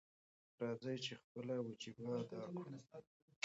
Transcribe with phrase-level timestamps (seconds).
[0.61, 2.73] راځئ چې خپله وجیبه ادا کړو.